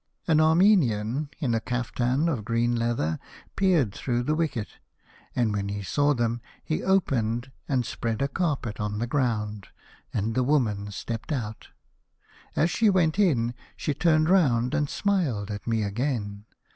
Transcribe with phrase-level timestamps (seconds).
[0.27, 3.19] An Armenian in a caftan of green leather
[3.55, 4.79] peered through the wicket,
[5.35, 9.67] and when he saw them he opened, and spread a carpet on the ground,
[10.11, 11.67] and the woman stepped out.
[12.55, 16.45] As she went in, she turned round and smiled at me again.